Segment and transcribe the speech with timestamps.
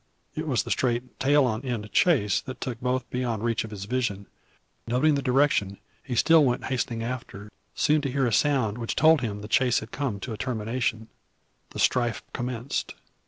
[0.33, 3.85] It was the straight tail on end chase that took both beyond reach of his
[3.85, 4.25] vision.
[4.87, 9.21] Noting the direction, he still went hastening after, soon to hear a sound which told
[9.21, 11.07] him the chase had come to a termination,
[11.71, 12.95] and strife commenced.